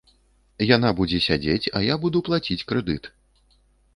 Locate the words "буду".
2.05-2.21